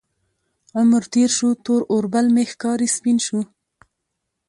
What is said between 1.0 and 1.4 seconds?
تیر